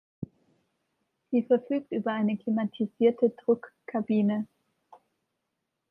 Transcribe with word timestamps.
Sie 1.29 1.43
verfügt 1.43 1.91
über 1.91 2.11
eine 2.11 2.35
klimatisierte 2.35 3.29
Druckkabine. 3.45 4.47